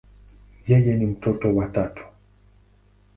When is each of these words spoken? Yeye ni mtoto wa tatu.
Yeye 0.67 0.93
ni 0.95 1.05
mtoto 1.05 1.55
wa 1.55 1.67
tatu. 1.67 2.03